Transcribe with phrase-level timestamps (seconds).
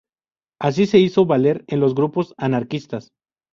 [0.59, 3.11] Así se hizo valer en los grupos anarquistas.